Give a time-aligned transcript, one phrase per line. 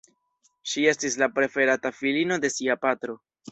[0.71, 3.19] Ŝi estis la preferata filino de sia patro.